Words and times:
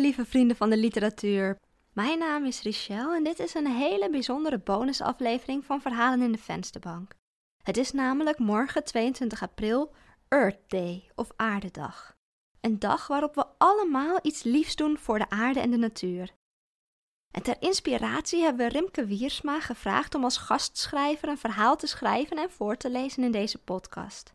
lieve 0.00 0.24
vrienden 0.24 0.56
van 0.56 0.70
de 0.70 0.76
literatuur. 0.76 1.58
Mijn 1.92 2.18
naam 2.18 2.44
is 2.44 2.62
Richelle 2.62 3.16
en 3.16 3.24
dit 3.24 3.38
is 3.38 3.54
een 3.54 3.66
hele 3.66 4.10
bijzondere 4.10 4.58
bonusaflevering 4.58 5.64
van 5.64 5.80
Verhalen 5.80 6.22
in 6.22 6.32
de 6.32 6.38
Vensterbank. 6.38 7.14
Het 7.62 7.76
is 7.76 7.92
namelijk 7.92 8.38
morgen 8.38 8.84
22 8.84 9.42
april 9.42 9.94
Earth 10.28 10.60
Day 10.66 11.10
of 11.14 11.30
Aardedag. 11.36 12.16
Een 12.60 12.78
dag 12.78 13.06
waarop 13.06 13.34
we 13.34 13.46
allemaal 13.58 14.18
iets 14.22 14.42
liefs 14.42 14.76
doen 14.76 14.98
voor 14.98 15.18
de 15.18 15.30
aarde 15.30 15.60
en 15.60 15.70
de 15.70 15.76
natuur. 15.76 16.32
En 17.30 17.42
ter 17.42 17.56
inspiratie 17.60 18.42
hebben 18.42 18.66
we 18.66 18.72
Rimke 18.72 19.06
Wiersma 19.06 19.60
gevraagd 19.60 20.14
om 20.14 20.24
als 20.24 20.36
gastschrijver 20.36 21.28
een 21.28 21.38
verhaal 21.38 21.76
te 21.76 21.86
schrijven 21.86 22.36
en 22.36 22.50
voor 22.50 22.76
te 22.76 22.90
lezen 22.90 23.22
in 23.22 23.32
deze 23.32 23.58
podcast. 23.58 24.32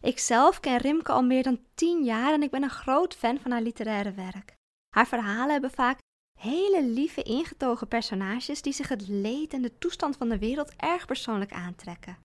Ikzelf 0.00 0.60
ken 0.60 0.76
Rimke 0.76 1.12
al 1.12 1.22
meer 1.22 1.42
dan 1.42 1.60
tien 1.74 2.04
jaar 2.04 2.32
en 2.32 2.42
ik 2.42 2.50
ben 2.50 2.62
een 2.62 2.70
groot 2.70 3.14
fan 3.14 3.40
van 3.40 3.50
haar 3.50 3.62
literaire 3.62 4.12
werk. 4.12 4.57
Haar 4.88 5.06
verhalen 5.06 5.50
hebben 5.50 5.70
vaak 5.70 5.98
hele 6.40 6.84
lieve, 6.84 7.22
ingetogen 7.22 7.88
personages 7.88 8.62
die 8.62 8.72
zich 8.72 8.88
het 8.88 9.08
leed 9.08 9.52
en 9.52 9.62
de 9.62 9.78
toestand 9.78 10.16
van 10.16 10.28
de 10.28 10.38
wereld 10.38 10.72
erg 10.76 11.06
persoonlijk 11.06 11.52
aantrekken. 11.52 12.18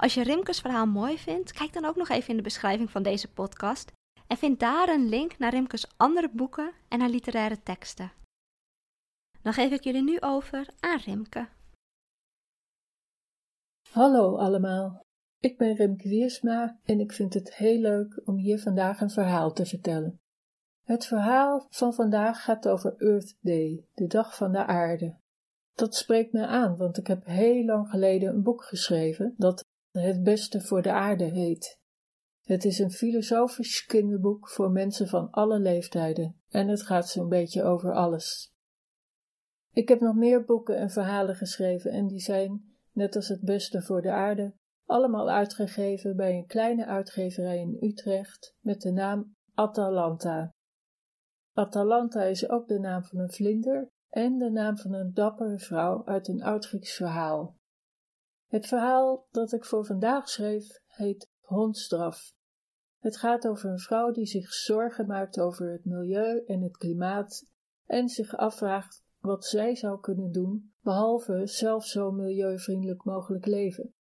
Als 0.00 0.14
je 0.14 0.22
Rimkes 0.22 0.60
verhaal 0.60 0.86
mooi 0.86 1.18
vindt, 1.18 1.52
kijk 1.52 1.72
dan 1.72 1.84
ook 1.84 1.96
nog 1.96 2.08
even 2.08 2.28
in 2.28 2.36
de 2.36 2.42
beschrijving 2.42 2.90
van 2.90 3.02
deze 3.02 3.32
podcast 3.32 3.92
en 4.26 4.36
vind 4.36 4.60
daar 4.60 4.88
een 4.88 5.08
link 5.08 5.38
naar 5.38 5.50
Rimkes 5.50 5.86
andere 5.96 6.30
boeken 6.32 6.72
en 6.88 7.00
haar 7.00 7.08
literaire 7.08 7.62
teksten. 7.62 8.12
Dan 9.42 9.52
geef 9.52 9.70
ik 9.70 9.84
jullie 9.84 10.02
nu 10.02 10.20
over 10.20 10.68
aan 10.80 10.98
Rimke. 10.98 11.48
Hallo 13.90 14.36
allemaal, 14.36 15.00
ik 15.38 15.58
ben 15.58 15.74
Rimke 15.74 16.08
Wiersma 16.08 16.80
en 16.84 17.00
ik 17.00 17.12
vind 17.12 17.34
het 17.34 17.54
heel 17.54 17.78
leuk 17.80 18.20
om 18.24 18.36
hier 18.36 18.58
vandaag 18.58 19.00
een 19.00 19.10
verhaal 19.10 19.52
te 19.52 19.66
vertellen. 19.66 20.20
Het 20.88 21.06
verhaal 21.06 21.66
van 21.70 21.94
vandaag 21.94 22.44
gaat 22.44 22.68
over 22.68 22.94
Earth 22.96 23.36
Day, 23.40 23.86
de 23.94 24.06
dag 24.06 24.36
van 24.36 24.52
de 24.52 24.66
aarde. 24.66 25.16
Dat 25.74 25.94
spreekt 25.94 26.32
me 26.32 26.46
aan, 26.46 26.76
want 26.76 26.98
ik 26.98 27.06
heb 27.06 27.24
heel 27.24 27.64
lang 27.64 27.90
geleden 27.90 28.28
een 28.28 28.42
boek 28.42 28.64
geschreven 28.64 29.34
dat 29.36 29.64
Het 29.92 30.22
Beste 30.22 30.60
voor 30.60 30.82
de 30.82 30.92
Aarde 30.92 31.24
heet. 31.24 31.80
Het 32.44 32.64
is 32.64 32.78
een 32.78 32.90
filosofisch 32.90 33.84
kinderboek 33.84 34.48
voor 34.48 34.70
mensen 34.70 35.08
van 35.08 35.30
alle 35.30 35.58
leeftijden 35.58 36.40
en 36.48 36.68
het 36.68 36.82
gaat 36.82 37.08
zo'n 37.08 37.28
beetje 37.28 37.62
over 37.62 37.92
alles. 37.92 38.52
Ik 39.72 39.88
heb 39.88 40.00
nog 40.00 40.14
meer 40.14 40.44
boeken 40.44 40.76
en 40.76 40.90
verhalen 40.90 41.34
geschreven 41.34 41.90
en 41.90 42.06
die 42.06 42.20
zijn, 42.20 42.76
net 42.92 43.16
als 43.16 43.28
Het 43.28 43.40
Beste 43.40 43.82
voor 43.82 44.02
de 44.02 44.12
Aarde, 44.12 44.54
allemaal 44.86 45.30
uitgegeven 45.30 46.16
bij 46.16 46.36
een 46.36 46.46
kleine 46.46 46.86
uitgeverij 46.86 47.58
in 47.58 47.76
Utrecht 47.80 48.56
met 48.60 48.80
de 48.80 48.92
naam 48.92 49.36
Atalanta. 49.54 50.52
Atalanta 51.58 52.22
is 52.22 52.48
ook 52.48 52.68
de 52.68 52.78
naam 52.78 53.04
van 53.04 53.18
een 53.18 53.30
vlinder 53.30 53.90
en 54.08 54.38
de 54.38 54.50
naam 54.50 54.78
van 54.78 54.92
een 54.92 55.14
dappere 55.14 55.58
vrouw 55.58 56.06
uit 56.06 56.28
een 56.28 56.42
oud-Grieks 56.42 56.94
verhaal. 56.94 57.56
Het 58.46 58.66
verhaal 58.66 59.26
dat 59.30 59.52
ik 59.52 59.64
voor 59.64 59.84
vandaag 59.84 60.28
schreef 60.28 60.80
heet 60.86 61.30
Hondstraf. 61.40 62.32
Het 62.98 63.16
gaat 63.16 63.46
over 63.46 63.70
een 63.70 63.78
vrouw 63.78 64.10
die 64.10 64.26
zich 64.26 64.52
zorgen 64.52 65.06
maakt 65.06 65.40
over 65.40 65.72
het 65.72 65.84
milieu 65.84 66.42
en 66.46 66.62
het 66.62 66.76
klimaat 66.76 67.46
en 67.84 68.08
zich 68.08 68.36
afvraagt 68.36 69.02
wat 69.18 69.44
zij 69.44 69.76
zou 69.76 70.00
kunnen 70.00 70.32
doen, 70.32 70.72
behalve 70.80 71.46
zelf 71.46 71.86
zo 71.86 72.10
milieuvriendelijk 72.10 73.04
mogelijk 73.04 73.46
leven. 73.46 73.94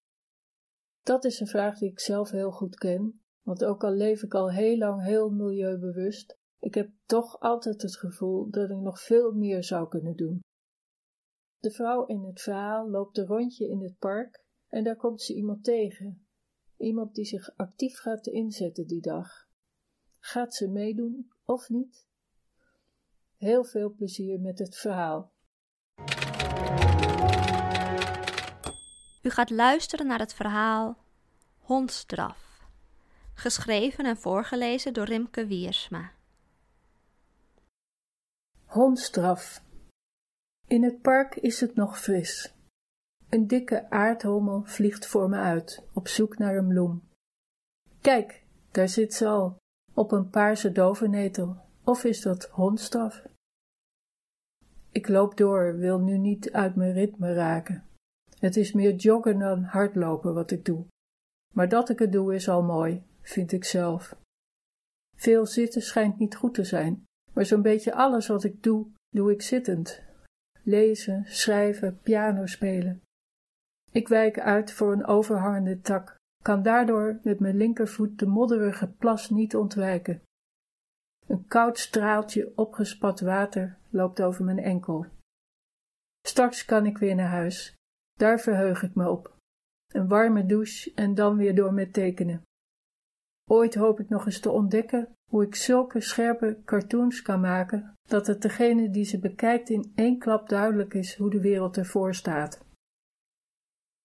Dat 1.03 1.25
is 1.25 1.41
een 1.41 1.47
vraag 1.47 1.79
die 1.79 1.91
ik 1.91 2.01
zelf 2.01 2.31
heel 2.31 2.51
goed 2.51 2.77
ken, 2.77 3.20
want 3.43 3.65
ook 3.65 3.85
al 3.85 3.93
leef 3.93 4.23
ik 4.23 4.35
al 4.35 4.51
heel 4.51 4.77
lang 4.77 5.03
heel 5.03 5.31
milieubewust, 5.31 6.39
ik 6.59 6.75
heb 6.75 6.91
toch 7.05 7.41
altijd 7.41 7.83
het 7.83 7.97
gevoel 7.97 8.51
dat 8.51 8.71
ik 8.71 8.77
nog 8.77 9.01
veel 9.01 9.33
meer 9.33 9.64
zou 9.64 9.89
kunnen 9.89 10.17
doen. 10.17 10.41
De 11.58 11.70
vrouw 11.70 12.07
in 12.07 12.25
het 12.25 12.41
verhaal 12.41 12.91
loopt 12.91 13.19
een 13.19 13.27
rondje 13.27 13.69
in 13.69 13.83
het 13.83 13.98
park 13.98 14.45
en 14.69 14.85
daar 14.85 14.97
komt 14.97 15.23
ze 15.23 15.35
iemand 15.35 15.64
tegen. 15.64 16.27
Iemand 16.77 17.14
die 17.14 17.25
zich 17.25 17.57
actief 17.57 17.98
gaat 17.98 18.27
inzetten 18.27 18.86
die 18.86 19.01
dag. 19.01 19.48
Gaat 20.19 20.55
ze 20.55 20.69
meedoen 20.69 21.30
of 21.45 21.69
niet? 21.69 22.07
Heel 23.36 23.64
veel 23.64 23.95
plezier 23.95 24.41
met 24.41 24.59
het 24.59 24.77
verhaal. 24.77 25.33
U 29.23 29.30
gaat 29.30 29.51
luisteren 29.51 30.07
naar 30.07 30.19
het 30.19 30.35
verhaal 30.35 30.98
Hondstraf, 31.59 32.63
geschreven 33.35 34.05
en 34.05 34.17
voorgelezen 34.17 34.92
door 34.92 35.05
Rimke 35.05 35.47
Wiersma. 35.47 36.16
Hondstraf. 38.77 39.63
In 40.67 40.83
het 40.83 41.01
park 41.03 41.37
is 41.37 41.61
het 41.61 41.75
nog 41.75 42.01
fris. 42.01 42.55
Een 43.29 43.47
dikke 43.47 43.91
aardhommel 43.91 44.64
vliegt 44.64 45.07
voor 45.07 45.29
me 45.29 45.37
uit, 45.37 45.85
op 45.92 46.09
zoek 46.09 46.39
naar 46.39 46.57
een 46.57 46.69
bloem. 46.69 47.03
Kijk, 48.01 48.45
daar 48.70 48.89
zit 48.89 49.15
ze 49.15 49.27
al, 49.27 49.57
op 49.95 50.13
een 50.13 50.31
paarse 50.31 50.73
dovenetel. 50.73 51.57
Of 51.85 52.05
is 52.05 52.20
dat 52.20 52.45
hondstraf? 52.45 53.27
Ik 54.91 55.09
loop 55.09 55.36
door, 55.36 55.77
wil 55.77 55.98
nu 55.98 56.19
niet 56.19 56.53
uit 56.53 56.75
mijn 56.75 56.92
ritme 56.92 57.35
raken. 57.35 57.85
Het 58.39 58.57
is 58.57 58.73
meer 58.73 58.95
joggen 58.95 59.39
dan 59.39 59.63
hardlopen 59.63 60.35
wat 60.35 60.51
ik 60.51 60.65
doe. 60.65 60.86
Maar 61.55 61.69
dat 61.69 61.89
ik 61.89 61.98
het 61.98 62.13
doe 62.13 62.35
is 62.35 62.48
al 62.48 62.63
mooi, 62.63 63.03
vind 63.20 63.53
ik 63.53 63.65
zelf. 63.65 64.17
Veel 65.17 65.47
zitten 65.47 65.83
schijnt 65.83 66.19
niet 66.19 66.36
goed 66.36 66.55
te 66.55 66.65
zijn, 66.65 67.05
maar 67.36 67.47
zo'n 67.47 67.63
beetje 67.63 67.95
alles 67.95 68.27
wat 68.27 68.45
ik 68.45 68.63
doe, 68.63 68.86
doe 69.08 69.33
ik 69.33 69.42
zittend. 69.42 70.02
Lezen, 70.63 71.24
schrijven, 71.27 72.01
piano 72.02 72.47
spelen. 72.47 73.02
Ik 73.92 74.08
wijk 74.08 74.41
uit 74.41 74.73
voor 74.73 74.92
een 74.92 75.07
overhangende 75.07 75.80
tak, 75.80 76.17
kan 76.42 76.63
daardoor 76.63 77.19
met 77.23 77.41
mijn 77.41 77.57
linkervoet 77.57 78.19
de 78.19 78.27
modderige 78.27 78.89
plas 78.89 79.30
niet 79.30 79.57
ontwijken. 79.57 80.23
Een 81.27 81.47
koud 81.47 81.79
straaltje 81.79 82.52
opgespat 82.55 83.20
water 83.20 83.79
loopt 83.91 84.23
over 84.23 84.45
mijn 84.45 84.58
enkel. 84.58 85.07
Straks 86.27 86.64
kan 86.64 86.86
ik 86.86 86.98
weer 86.98 87.14
naar 87.14 87.30
huis. 87.30 87.74
Daar 88.13 88.41
verheug 88.41 88.83
ik 88.83 88.95
me 88.95 89.11
op. 89.11 89.36
Een 89.86 90.08
warme 90.08 90.47
douche 90.47 90.92
en 90.95 91.14
dan 91.14 91.36
weer 91.36 91.55
door 91.55 91.73
met 91.73 91.92
tekenen. 91.92 92.42
Ooit 93.51 93.74
hoop 93.74 94.01
ik 94.01 94.08
nog 94.08 94.27
eens 94.27 94.41
te 94.41 94.51
ontdekken 94.51 95.16
hoe 95.31 95.45
ik 95.45 95.55
zulke 95.55 96.01
scherpe 96.01 96.61
cartoons 96.64 97.23
kan 97.23 97.41
maken, 97.41 97.95
dat 98.09 98.27
het 98.27 98.42
degene 98.42 98.91
die 98.91 99.05
ze 99.05 99.19
bekijkt 99.19 99.70
in 99.70 99.92
één 99.95 100.19
klap 100.19 100.48
duidelijk 100.48 100.95
is 100.95 101.17
hoe 101.17 101.31
de 101.31 101.41
wereld 101.41 101.77
ervoor 101.77 102.14
staat. 102.14 102.64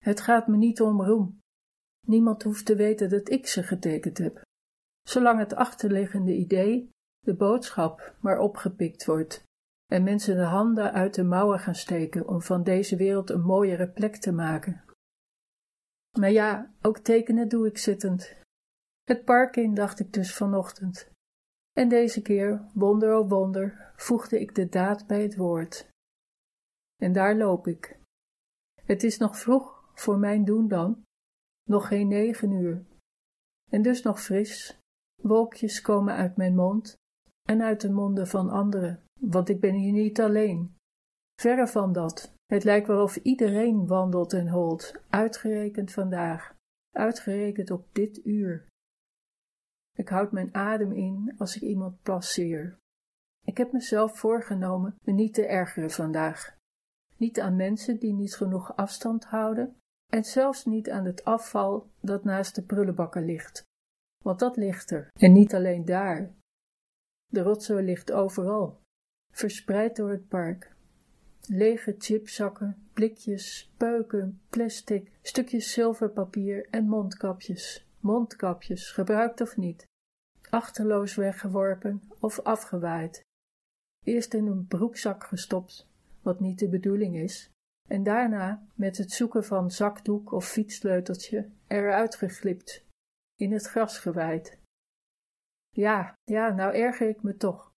Het 0.04 0.20
gaat 0.20 0.46
me 0.46 0.56
niet 0.56 0.80
om 0.80 1.02
roem. 1.02 1.40
Niemand 2.06 2.42
hoeft 2.42 2.66
te 2.66 2.76
weten 2.76 3.10
dat 3.10 3.30
ik 3.30 3.46
ze 3.46 3.62
getekend 3.62 4.18
heb. 4.18 4.42
Zolang 5.08 5.38
het 5.38 5.54
achterliggende 5.54 6.34
idee, 6.34 6.90
de 7.18 7.34
boodschap, 7.34 8.14
maar 8.20 8.38
opgepikt 8.38 9.04
wordt 9.04 9.44
en 9.92 10.02
mensen 10.02 10.36
de 10.36 10.42
handen 10.42 10.92
uit 10.92 11.14
de 11.14 11.22
mouwen 11.22 11.58
gaan 11.58 11.74
steken 11.74 12.28
om 12.28 12.42
van 12.42 12.62
deze 12.62 12.96
wereld 12.96 13.30
een 13.30 13.42
mooiere 13.42 13.88
plek 13.88 14.16
te 14.16 14.32
maken. 14.32 14.84
Maar 16.18 16.30
ja, 16.30 16.72
ook 16.82 16.98
tekenen 16.98 17.48
doe 17.48 17.66
ik 17.66 17.78
zittend. 17.78 18.34
Het 19.04 19.24
park 19.24 19.56
in, 19.56 19.74
dacht 19.74 20.00
ik 20.00 20.12
dus 20.12 20.34
vanochtend. 20.34 21.11
En 21.72 21.88
deze 21.88 22.22
keer, 22.22 22.70
wonder 22.74 23.16
op 23.16 23.28
wonder, 23.28 23.92
voegde 23.96 24.40
ik 24.40 24.54
de 24.54 24.68
daad 24.68 25.06
bij 25.06 25.22
het 25.22 25.36
woord. 25.36 25.88
En 26.96 27.12
daar 27.12 27.36
loop 27.36 27.66
ik. 27.66 28.00
Het 28.84 29.02
is 29.02 29.18
nog 29.18 29.38
vroeg 29.38 29.90
voor 29.94 30.18
mijn 30.18 30.44
doen 30.44 30.68
dan, 30.68 31.02
nog 31.68 31.88
geen 31.88 32.08
negen 32.08 32.50
uur. 32.50 32.84
En 33.70 33.82
dus 33.82 34.02
nog 34.02 34.22
fris, 34.22 34.78
wolkjes 35.22 35.80
komen 35.80 36.14
uit 36.14 36.36
mijn 36.36 36.54
mond 36.54 36.96
en 37.48 37.62
uit 37.62 37.80
de 37.80 37.90
monden 37.90 38.26
van 38.26 38.50
anderen, 38.50 39.02
want 39.20 39.48
ik 39.48 39.60
ben 39.60 39.74
hier 39.74 39.92
niet 39.92 40.20
alleen. 40.20 40.76
Verre 41.40 41.66
van 41.66 41.92
dat, 41.92 42.34
het 42.46 42.64
lijkt 42.64 42.86
wel 42.86 43.02
of 43.02 43.16
iedereen 43.16 43.86
wandelt 43.86 44.32
en 44.32 44.48
holt, 44.48 44.94
uitgerekend 45.08 45.92
vandaag, 45.92 46.54
uitgerekend 46.96 47.70
op 47.70 47.86
dit 47.92 48.24
uur. 48.24 48.66
Ik 49.98 50.08
houd 50.08 50.32
mijn 50.32 50.54
adem 50.54 50.92
in 50.92 51.34
als 51.38 51.56
ik 51.56 51.62
iemand 51.62 52.02
passeer. 52.02 52.78
Ik 53.44 53.56
heb 53.56 53.72
mezelf 53.72 54.18
voorgenomen 54.18 54.96
me 55.04 55.12
niet 55.12 55.34
te 55.34 55.46
ergeren 55.46 55.90
vandaag. 55.90 56.56
Niet 57.16 57.40
aan 57.40 57.56
mensen 57.56 57.98
die 57.98 58.12
niet 58.12 58.36
genoeg 58.36 58.76
afstand 58.76 59.24
houden 59.24 59.76
en 60.12 60.24
zelfs 60.24 60.64
niet 60.64 60.90
aan 60.90 61.04
het 61.04 61.24
afval 61.24 61.90
dat 62.00 62.24
naast 62.24 62.54
de 62.54 62.62
prullenbakken 62.62 63.24
ligt. 63.24 63.64
Want 64.24 64.38
dat 64.38 64.56
ligt 64.56 64.90
er, 64.90 65.08
en 65.12 65.32
niet 65.32 65.54
alleen 65.54 65.84
daar. 65.84 66.34
De 67.26 67.42
rotzooi 67.42 67.84
ligt 67.84 68.12
overal, 68.12 68.80
verspreid 69.32 69.96
door 69.96 70.10
het 70.10 70.28
park. 70.28 70.74
Lege 71.46 71.94
chipzakken, 71.98 72.88
blikjes, 72.92 73.72
peuken, 73.76 74.40
plastic, 74.48 75.10
stukjes 75.22 75.72
zilverpapier 75.72 76.66
en 76.70 76.88
mondkapjes 76.88 77.86
mondkapjes, 78.02 78.90
gebruikt 78.90 79.40
of 79.40 79.56
niet, 79.56 79.86
achterloos 80.50 81.14
weggeworpen 81.14 82.02
of 82.20 82.40
afgewaaid. 82.40 83.22
Eerst 84.04 84.34
in 84.34 84.46
een 84.46 84.66
broekzak 84.66 85.24
gestopt, 85.24 85.88
wat 86.22 86.40
niet 86.40 86.58
de 86.58 86.68
bedoeling 86.68 87.16
is, 87.16 87.50
en 87.88 88.02
daarna 88.02 88.66
met 88.74 88.96
het 88.96 89.10
zoeken 89.10 89.44
van 89.44 89.70
zakdoek 89.70 90.32
of 90.32 90.48
fietssleuteltje 90.48 91.50
eruit 91.66 92.16
geglipt, 92.16 92.86
in 93.36 93.52
het 93.52 93.66
gras 93.66 93.98
gewaaid. 93.98 94.58
Ja, 95.68 96.14
ja, 96.24 96.54
nou 96.54 96.74
erger 96.74 97.08
ik 97.08 97.22
me 97.22 97.36
toch. 97.36 97.70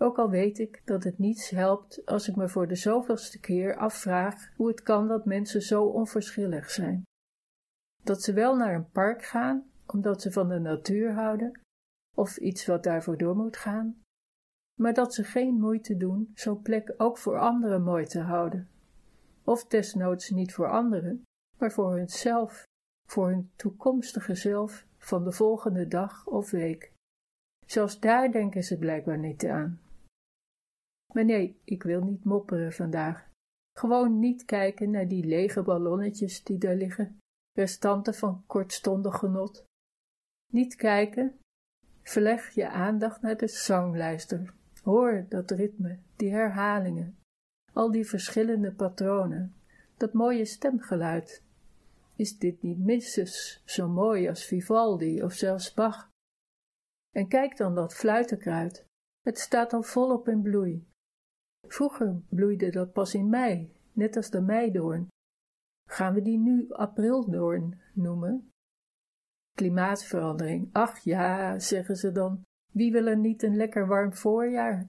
Ook 0.00 0.18
al 0.18 0.30
weet 0.30 0.58
ik 0.58 0.82
dat 0.84 1.04
het 1.04 1.18
niets 1.18 1.50
helpt 1.50 2.06
als 2.06 2.28
ik 2.28 2.36
me 2.36 2.48
voor 2.48 2.68
de 2.68 2.74
zoveelste 2.74 3.40
keer 3.40 3.76
afvraag 3.76 4.52
hoe 4.56 4.68
het 4.68 4.82
kan 4.82 5.08
dat 5.08 5.24
mensen 5.24 5.62
zo 5.62 5.84
onverschillig 5.84 6.70
zijn. 6.70 7.02
Dat 8.04 8.22
ze 8.22 8.32
wel 8.32 8.56
naar 8.56 8.74
een 8.74 8.90
park 8.90 9.24
gaan 9.24 9.70
omdat 9.86 10.22
ze 10.22 10.32
van 10.32 10.48
de 10.48 10.58
natuur 10.58 11.12
houden, 11.12 11.60
of 12.16 12.36
iets 12.36 12.66
wat 12.66 12.82
daarvoor 12.82 13.18
door 13.18 13.36
moet 13.36 13.56
gaan, 13.56 14.02
maar 14.80 14.94
dat 14.94 15.14
ze 15.14 15.24
geen 15.24 15.54
moeite 15.54 15.96
doen 15.96 16.30
zo'n 16.34 16.62
plek 16.62 16.94
ook 16.96 17.18
voor 17.18 17.38
anderen 17.38 17.82
mooi 17.82 18.06
te 18.06 18.20
houden. 18.20 18.68
Of 19.44 19.66
desnoods 19.66 20.30
niet 20.30 20.54
voor 20.54 20.70
anderen, 20.70 21.22
maar 21.58 21.72
voor 21.72 21.96
hunzelf, 21.96 22.64
voor 23.08 23.28
hun 23.28 23.50
toekomstige 23.56 24.34
zelf 24.34 24.86
van 24.96 25.24
de 25.24 25.32
volgende 25.32 25.88
dag 25.88 26.26
of 26.26 26.50
week. 26.50 26.92
Zelfs 27.66 28.00
daar 28.00 28.32
denken 28.32 28.62
ze 28.62 28.78
blijkbaar 28.78 29.18
niet 29.18 29.46
aan. 29.46 29.80
Maar 31.14 31.24
nee, 31.24 31.60
ik 31.64 31.82
wil 31.82 32.04
niet 32.04 32.24
mopperen 32.24 32.72
vandaag. 32.72 33.30
Gewoon 33.78 34.18
niet 34.18 34.44
kijken 34.44 34.90
naar 34.90 35.08
die 35.08 35.24
lege 35.24 35.62
ballonnetjes 35.62 36.44
die 36.44 36.58
daar 36.58 36.74
liggen, 36.74 37.18
restanten 37.52 38.14
van 38.14 38.44
kortstondig 38.46 39.18
genot. 39.18 39.64
Niet 40.52 40.74
kijken, 40.74 41.38
verleg 42.02 42.50
je 42.50 42.68
aandacht 42.68 43.22
naar 43.22 43.36
de 43.36 43.48
zanglijster. 43.48 44.54
Hoor 44.82 45.26
dat 45.28 45.50
ritme, 45.50 45.98
die 46.16 46.30
herhalingen, 46.30 47.18
al 47.72 47.90
die 47.90 48.06
verschillende 48.06 48.72
patronen, 48.72 49.54
dat 49.96 50.12
mooie 50.12 50.44
stemgeluid. 50.44 51.42
Is 52.16 52.38
dit 52.38 52.62
niet 52.62 52.78
minstens 52.78 53.62
zo 53.64 53.88
mooi 53.88 54.28
als 54.28 54.44
Vivaldi 54.44 55.22
of 55.22 55.32
zelfs 55.32 55.74
Bach? 55.74 56.10
En 57.16 57.28
kijk 57.28 57.56
dan 57.56 57.74
dat 57.74 57.94
fluitenkruid, 57.94 58.84
het 59.22 59.38
staat 59.38 59.72
al 59.72 59.82
volop 59.82 60.28
in 60.28 60.42
bloei. 60.42 60.86
Vroeger 61.68 62.22
bloeide 62.28 62.70
dat 62.70 62.92
pas 62.92 63.14
in 63.14 63.28
mei, 63.28 63.72
net 63.92 64.16
als 64.16 64.30
de 64.30 64.40
meidoorn. 64.40 65.08
Gaan 65.92 66.14
we 66.14 66.22
die 66.22 66.38
nu 66.38 66.72
aprildoorn 66.72 67.80
noemen? 67.92 68.50
Klimaatverandering. 69.56 70.68
Ach 70.72 70.98
ja, 70.98 71.58
zeggen 71.58 71.96
ze 71.96 72.12
dan. 72.12 72.42
Wie 72.72 72.92
wil 72.92 73.06
er 73.06 73.18
niet 73.18 73.42
een 73.42 73.56
lekker 73.56 73.86
warm 73.86 74.12
voorjaar? 74.12 74.86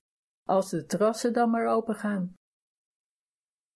Als 0.48 0.70
de 0.70 0.86
terrassen 0.86 1.34
dan 1.34 1.50
maar 1.50 1.68
open 1.68 1.96
gaan. 1.96 2.34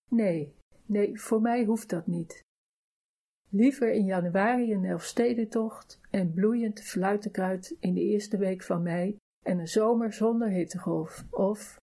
Nee, 0.09 0.55
nee, 0.85 1.19
voor 1.19 1.41
mij 1.41 1.65
hoeft 1.65 1.89
dat 1.89 2.07
niet. 2.07 2.41
Liever 3.49 3.91
in 3.91 4.05
januari 4.05 4.73
een 4.73 4.85
Elfstedentocht 4.85 5.99
en 6.09 6.33
bloeiend 6.33 6.81
fluitenkruid 6.81 7.75
in 7.79 7.93
de 7.93 8.01
eerste 8.01 8.37
week 8.37 8.63
van 8.63 8.83
mei 8.83 9.17
en 9.45 9.59
een 9.59 9.67
zomer 9.67 10.13
zonder 10.13 10.49
hittegolf, 10.49 11.25
of, 11.31 11.77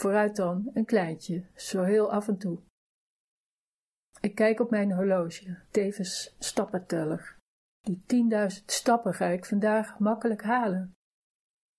vooruit 0.00 0.36
dan, 0.36 0.70
een 0.72 0.84
kleintje, 0.84 1.44
zo 1.54 1.82
heel 1.82 2.12
af 2.12 2.28
en 2.28 2.38
toe. 2.38 2.58
Ik 4.20 4.34
kijk 4.34 4.60
op 4.60 4.70
mijn 4.70 4.92
horloge, 4.92 5.58
tevens 5.70 6.34
stappenteller. 6.38 7.36
Die 7.80 8.02
tienduizend 8.06 8.70
stappen 8.70 9.14
ga 9.14 9.26
ik 9.26 9.44
vandaag 9.44 9.98
makkelijk 9.98 10.42
halen. 10.42 10.92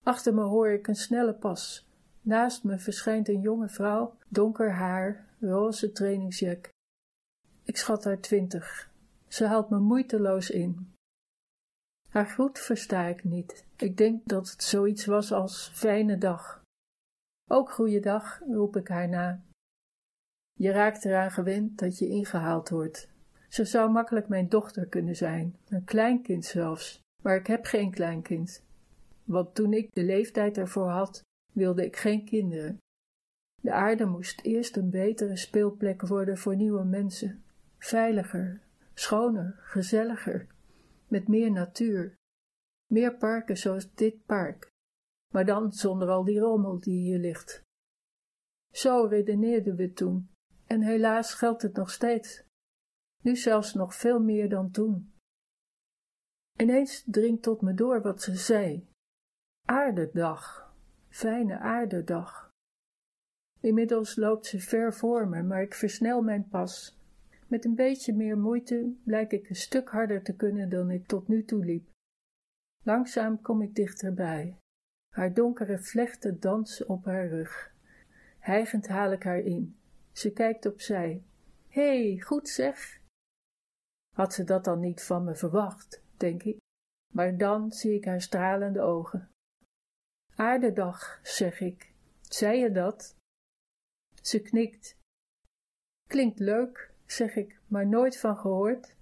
Achter 0.04 0.34
me 0.34 0.42
hoor 0.42 0.70
ik 0.70 0.88
een 0.88 0.96
snelle 0.96 1.34
pas. 1.34 1.88
Naast 2.22 2.64
me 2.64 2.80
verschijnt 2.80 3.30
een 3.30 3.42
jonge 3.42 3.70
vrouw, 3.70 4.18
donker 4.28 4.72
haar, 4.72 5.26
roze 5.40 5.92
trainingsjack. 5.92 6.70
Ik 7.64 7.78
schat 7.78 8.04
haar 8.04 8.20
twintig. 8.20 8.92
Ze 9.28 9.46
haalt 9.46 9.70
me 9.70 9.80
moeiteloos 9.80 10.50
in. 10.50 10.94
Haar 12.10 12.28
groet 12.28 12.60
versta 12.60 13.06
ik 13.06 13.24
niet. 13.24 13.66
Ik 13.76 13.98
denk 13.98 14.26
dat 14.26 14.50
het 14.50 14.64
zoiets 14.64 15.06
was 15.06 15.32
als 15.32 15.72
fijne 15.74 16.18
dag. 16.18 16.62
Ook 17.50 17.72
goeiedag, 17.72 18.42
roep 18.50 18.76
ik 18.76 18.88
haar 18.88 19.10
na. 19.10 19.42
Je 20.58 20.72
raakt 20.72 21.06
eraan 21.06 21.32
gewend 21.32 21.80
dat 21.80 21.98
je 21.98 22.08
ingehaald 22.08 22.70
wordt. 22.70 23.10
Ze 23.50 23.66
zou 23.66 23.92
makkelijk 23.92 24.28
mijn 24.28 24.50
dochter 24.50 24.88
kunnen 24.88 25.16
zijn, 25.16 25.58
een 25.68 25.84
kleinkind 25.84 26.46
zelfs, 26.46 27.00
maar 27.24 27.36
ik 27.36 27.48
heb 27.48 27.66
geen 27.66 27.92
kleinkind. 27.92 28.66
Want 29.24 29.56
toen 29.56 29.74
ik 29.74 29.94
de 29.94 30.04
leeftijd 30.04 30.58
ervoor 30.58 30.90
had, 30.90 31.22
wilde 31.54 31.86
ik 31.86 31.96
geen 31.96 32.26
kinderen. 32.26 32.78
De 33.62 33.72
aarde 33.72 34.06
moest 34.06 34.42
eerst 34.42 34.78
een 34.78 34.90
betere 34.90 35.38
speelplek 35.38 36.08
worden 36.08 36.38
voor 36.38 36.56
nieuwe 36.56 36.84
mensen, 36.84 37.44
veiliger, 37.78 38.62
schoner, 38.94 39.56
gezelliger, 39.60 40.48
met 41.08 41.28
meer 41.28 41.52
natuur, 41.52 42.16
meer 42.92 43.18
parken 43.18 43.58
zoals 43.58 43.94
dit 43.94 44.26
park, 44.26 44.70
maar 45.34 45.46
dan 45.46 45.72
zonder 45.72 46.10
al 46.10 46.24
die 46.24 46.40
rommel 46.40 46.80
die 46.80 47.00
hier 47.00 47.20
ligt. 47.20 47.62
Zo 48.74 49.06
redeneerden 49.06 49.76
we 49.76 49.94
toen, 49.94 50.30
en 50.68 50.82
helaas 50.82 51.34
geldt 51.34 51.62
het 51.62 51.76
nog 51.76 51.92
steeds 51.92 52.46
nu 53.28 53.36
zelfs 53.36 53.74
nog 53.74 53.96
veel 53.96 54.20
meer 54.20 54.50
dan 54.50 54.72
toen. 54.72 55.14
Ineens 56.58 57.04
dringt 57.06 57.44
tot 57.44 57.62
me 57.62 57.74
door 57.74 58.02
wat 58.02 58.22
ze 58.22 58.36
zei. 58.36 58.88
Aardedag, 59.66 60.74
fijne 61.10 61.58
aardedag. 61.58 62.52
Inmiddels 63.60 64.16
loopt 64.16 64.46
ze 64.46 64.60
ver 64.60 64.94
voor 64.94 65.28
me, 65.28 65.44
maar 65.44 65.62
ik 65.62 65.74
versnel 65.74 66.22
mijn 66.22 66.48
pas. 66.48 66.98
Met 67.48 67.66
een 67.66 67.76
beetje 67.76 68.14
meer 68.14 68.38
moeite 68.38 68.94
blijk 69.04 69.32
ik 69.32 69.50
een 69.50 69.56
stuk 69.56 69.90
harder 69.90 70.24
te 70.24 70.36
kunnen 70.36 70.70
dan 70.70 70.92
ik 70.92 71.08
tot 71.08 71.28
nu 71.28 71.46
toe 71.46 71.66
liep. 71.66 71.90
Langzaam 72.84 73.42
kom 73.42 73.62
ik 73.62 73.76
dichterbij. 73.76 74.58
Haar 75.14 75.34
donkere 75.34 75.80
vlechten 75.80 76.40
dansen 76.40 76.90
op 76.90 77.06
haar 77.06 77.28
rug. 77.28 77.72
Hijgend 78.40 78.88
haal 78.88 79.12
ik 79.12 79.24
haar 79.24 79.40
in. 79.40 79.76
Ze 80.18 80.32
kijkt 80.32 80.66
opzij. 80.66 81.24
Hé, 81.68 82.08
hey, 82.08 82.20
goed 82.20 82.50
zeg, 82.50 83.02
had 84.16 84.34
ze 84.34 84.44
dat 84.44 84.64
dan 84.64 84.80
niet 84.80 85.04
van 85.04 85.24
me 85.24 85.36
verwacht, 85.36 86.02
denk 86.18 86.44
ik, 86.44 86.58
maar 87.14 87.38
dan 87.38 87.72
zie 87.72 87.94
ik 87.94 88.06
haar 88.06 88.22
stralende 88.22 88.82
ogen. 88.82 89.30
Aardedag, 90.36 91.20
zeg 91.24 91.60
ik. 91.60 91.94
Zei 92.22 92.60
je 92.60 92.72
dat? 92.72 93.16
Ze 94.22 94.42
knikt. 94.42 94.98
Klinkt 96.08 96.40
leuk, 96.40 96.92
zeg 97.06 97.36
ik, 97.36 97.60
maar 97.68 97.88
nooit 97.88 98.20
van 98.20 98.38
gehoord. 98.38 98.96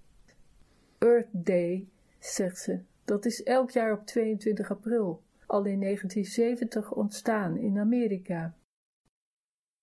Earth 0.98 1.28
Day, 1.30 1.88
zegt 2.18 2.58
ze, 2.58 2.82
dat 3.04 3.24
is 3.24 3.42
elk 3.42 3.70
jaar 3.70 3.92
op 3.92 4.06
22 4.06 4.70
april, 4.70 5.22
al 5.46 5.64
in 5.64 5.80
1970 5.80 6.92
ontstaan 6.92 7.56
in 7.56 7.78
Amerika. 7.78 8.54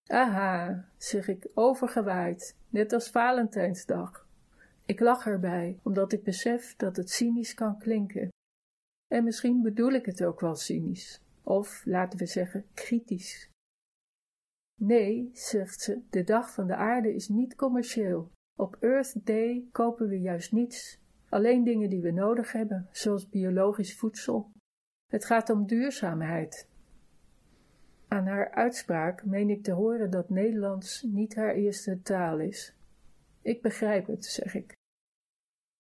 Aha, 0.10 0.86
zeg 0.98 1.28
ik, 1.28 1.48
overgewaaid, 1.54 2.56
net 2.70 2.94
als 2.94 3.10
Valentijnsdag. 3.10 4.28
Ik 4.86 5.00
lach 5.00 5.26
erbij, 5.26 5.80
omdat 5.84 6.14
ik 6.14 6.24
besef 6.24 6.76
dat 6.76 6.96
het 6.96 7.10
cynisch 7.10 7.54
kan 7.54 7.80
klinken. 7.80 8.30
En 9.08 9.24
misschien 9.24 9.62
bedoel 9.62 9.92
ik 9.92 10.06
het 10.06 10.24
ook 10.24 10.40
wel 10.40 10.56
cynisch, 10.56 11.22
of 11.44 11.86
laten 11.86 12.20
we 12.20 12.26
zeggen 12.26 12.66
kritisch. 12.74 13.50
Nee, 14.82 15.30
zegt 15.34 15.82
ze, 15.82 16.02
de 16.10 16.24
dag 16.24 16.54
van 16.54 16.68
de 16.68 16.76
aarde 16.76 17.14
is 17.14 17.28
niet 17.28 17.56
commercieel. 17.56 18.32
Op 18.60 18.78
Earth 18.80 19.26
Day 19.26 19.68
kopen 19.72 20.08
we 20.08 20.20
juist 20.20 20.52
niets, 20.52 21.00
alleen 21.30 21.64
dingen 21.64 21.90
die 21.90 22.02
we 22.02 22.12
nodig 22.12 22.52
hebben, 22.52 22.88
zoals 22.92 23.30
biologisch 23.30 23.98
voedsel. 23.98 24.52
Het 25.12 25.26
gaat 25.26 25.50
om 25.50 25.68
duurzaamheid. 25.68 26.68
Aan 28.14 28.26
haar 28.26 28.52
uitspraak 28.52 29.26
meen 29.26 29.50
ik 29.50 29.64
te 29.64 29.72
horen 29.72 30.10
dat 30.10 30.30
Nederlands 30.30 31.02
niet 31.02 31.36
haar 31.36 31.54
eerste 31.54 32.02
taal 32.02 32.40
is. 32.40 32.76
Ik 33.42 33.62
begrijp 33.62 34.08
het, 34.08 34.26
zeg 34.26 34.56
ik. 34.56 34.74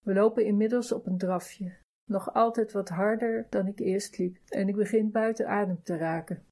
We 0.06 0.14
lopen 0.14 0.46
inmiddels 0.46 0.92
op 0.92 1.06
een 1.06 1.18
drafje, 1.18 1.74
nog 2.10 2.34
altijd 2.34 2.72
wat 2.72 2.90
harder 2.90 3.48
dan 3.50 3.68
ik 3.68 3.80
eerst 3.80 4.18
liep, 4.18 4.38
en 4.50 4.68
ik 4.68 4.76
begin 4.76 5.12
buiten 5.12 5.48
adem 5.48 5.84
te 5.84 5.98
raken. 5.98 6.44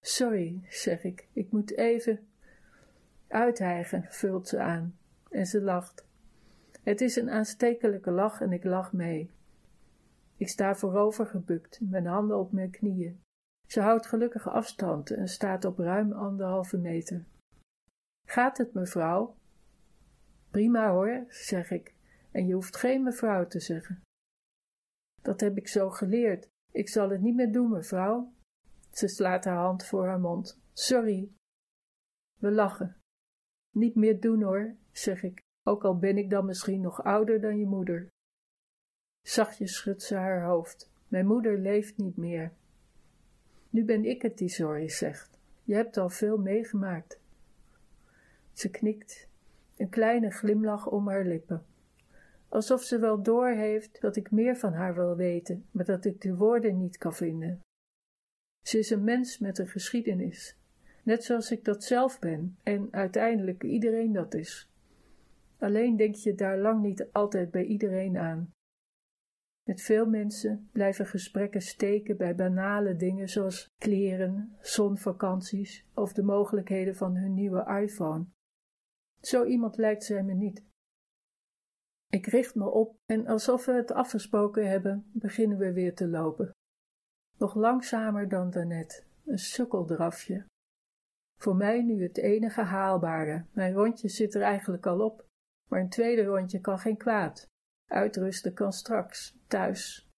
Sorry, 0.00 0.64
zeg 0.68 1.04
ik, 1.04 1.28
ik 1.32 1.50
moet 1.50 1.76
even 1.76 2.28
uithijgen, 3.28 4.06
vult 4.08 4.48
ze 4.48 4.58
aan, 4.58 4.98
en 5.30 5.46
ze 5.46 5.60
lacht. 5.60 6.06
Het 6.82 7.00
is 7.00 7.16
een 7.16 7.30
aanstekelijke 7.30 8.10
lach 8.10 8.40
en 8.40 8.52
ik 8.52 8.64
lach 8.64 8.92
mee. 8.92 9.30
Ik 10.36 10.48
sta 10.48 10.74
voorover 10.74 11.26
gebukt, 11.26 11.80
mijn 11.82 12.06
handen 12.06 12.38
op 12.38 12.52
mijn 12.52 12.70
knieën. 12.70 13.23
Ze 13.66 13.80
houdt 13.80 14.06
gelukkig 14.06 14.48
afstand 14.48 15.10
en 15.10 15.28
staat 15.28 15.64
op 15.64 15.78
ruim 15.78 16.12
anderhalve 16.12 16.78
meter. 16.78 17.24
Gaat 18.26 18.58
het, 18.58 18.74
mevrouw? 18.74 19.36
Prima 20.50 20.90
hoor, 20.90 21.24
zeg 21.28 21.70
ik, 21.70 21.94
en 22.30 22.46
je 22.46 22.54
hoeft 22.54 22.76
geen 22.76 23.02
mevrouw 23.02 23.46
te 23.46 23.60
zeggen. 23.60 24.02
Dat 25.22 25.40
heb 25.40 25.56
ik 25.56 25.68
zo 25.68 25.90
geleerd. 25.90 26.48
Ik 26.72 26.88
zal 26.88 27.10
het 27.10 27.20
niet 27.20 27.34
meer 27.34 27.52
doen, 27.52 27.70
mevrouw. 27.70 28.32
Ze 28.90 29.08
slaat 29.08 29.44
haar 29.44 29.56
hand 29.56 29.84
voor 29.84 30.06
haar 30.06 30.20
mond. 30.20 30.60
Sorry. 30.72 31.30
We 32.40 32.50
lachen. 32.50 32.96
Niet 33.70 33.94
meer 33.94 34.20
doen 34.20 34.42
hoor, 34.42 34.76
zeg 34.92 35.22
ik, 35.22 35.40
ook 35.66 35.84
al 35.84 35.98
ben 35.98 36.18
ik 36.18 36.30
dan 36.30 36.46
misschien 36.46 36.80
nog 36.80 37.02
ouder 37.02 37.40
dan 37.40 37.58
je 37.58 37.66
moeder. 37.66 38.08
Zachtjes 39.26 39.74
schudt 39.74 40.02
ze 40.02 40.14
haar 40.14 40.44
hoofd. 40.44 40.92
Mijn 41.08 41.26
moeder 41.26 41.58
leeft 41.58 41.96
niet 41.96 42.16
meer. 42.16 42.52
Nu 43.74 43.84
ben 43.84 44.04
ik 44.04 44.22
het 44.22 44.38
die 44.38 44.48
sorry 44.48 44.88
zegt. 44.88 45.38
Je 45.64 45.74
hebt 45.74 45.96
al 45.96 46.08
veel 46.08 46.38
meegemaakt. 46.38 47.20
Ze 48.52 48.70
knikt, 48.70 49.28
een 49.76 49.88
kleine 49.88 50.30
glimlach 50.30 50.86
om 50.86 51.08
haar 51.08 51.24
lippen. 51.24 51.64
Alsof 52.48 52.82
ze 52.82 52.98
wel 52.98 53.22
doorheeft 53.22 54.00
dat 54.00 54.16
ik 54.16 54.30
meer 54.30 54.56
van 54.56 54.72
haar 54.72 54.94
wil 54.94 55.16
weten, 55.16 55.64
maar 55.70 55.84
dat 55.84 56.04
ik 56.04 56.20
de 56.20 56.36
woorden 56.36 56.78
niet 56.78 56.98
kan 56.98 57.14
vinden. 57.14 57.60
Ze 58.66 58.78
is 58.78 58.90
een 58.90 59.04
mens 59.04 59.38
met 59.38 59.58
een 59.58 59.68
geschiedenis, 59.68 60.56
net 61.02 61.24
zoals 61.24 61.50
ik 61.50 61.64
dat 61.64 61.84
zelf 61.84 62.18
ben 62.18 62.56
en 62.62 62.88
uiteindelijk 62.90 63.62
iedereen 63.62 64.12
dat 64.12 64.34
is. 64.34 64.70
Alleen 65.58 65.96
denk 65.96 66.14
je 66.14 66.34
daar 66.34 66.58
lang 66.58 66.82
niet 66.82 67.06
altijd 67.12 67.50
bij 67.50 67.64
iedereen 67.64 68.18
aan. 68.18 68.53
Met 69.64 69.82
veel 69.82 70.06
mensen 70.06 70.68
blijven 70.72 71.06
gesprekken 71.06 71.60
steken 71.60 72.16
bij 72.16 72.34
banale 72.34 72.96
dingen 72.96 73.28
zoals 73.28 73.68
kleren, 73.78 74.56
zonvakanties 74.60 75.86
of 75.94 76.12
de 76.12 76.22
mogelijkheden 76.22 76.96
van 76.96 77.16
hun 77.16 77.34
nieuwe 77.34 77.80
iPhone. 77.82 78.26
Zo 79.20 79.44
iemand 79.44 79.76
lijkt 79.76 80.04
zij 80.04 80.22
me 80.22 80.34
niet. 80.34 80.64
Ik 82.08 82.26
richt 82.26 82.54
me 82.54 82.70
op 82.70 82.96
en 83.06 83.26
alsof 83.26 83.64
we 83.64 83.72
het 83.72 83.92
afgesproken 83.92 84.68
hebben, 84.68 85.10
beginnen 85.12 85.58
we 85.58 85.72
weer 85.72 85.94
te 85.94 86.08
lopen. 86.08 86.50
Nog 87.38 87.54
langzamer 87.54 88.28
dan 88.28 88.50
daarnet, 88.50 89.06
een 89.24 89.38
sukkeldrafje. 89.38 90.46
Voor 91.40 91.56
mij 91.56 91.82
nu 91.82 92.02
het 92.02 92.18
enige 92.18 92.62
haalbare. 92.62 93.46
Mijn 93.52 93.74
rondje 93.74 94.08
zit 94.08 94.34
er 94.34 94.42
eigenlijk 94.42 94.86
al 94.86 95.00
op, 95.00 95.26
maar 95.70 95.80
een 95.80 95.88
tweede 95.88 96.24
rondje 96.24 96.60
kan 96.60 96.78
geen 96.78 96.96
kwaad. 96.96 97.52
Uitrusten 97.86 98.54
kan 98.54 98.72
straks, 98.72 99.36
thuis. 99.46 100.08